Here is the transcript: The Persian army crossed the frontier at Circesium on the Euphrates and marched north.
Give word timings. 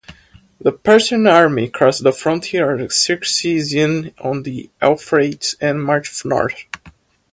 The 0.59 0.71
Persian 0.71 1.27
army 1.27 1.69
crossed 1.69 2.01
the 2.03 2.11
frontier 2.11 2.75
at 2.75 2.89
Circesium 2.89 4.15
on 4.17 4.41
the 4.41 4.71
Euphrates 4.81 5.53
and 5.61 5.83
marched 5.85 6.25
north. 6.25 6.65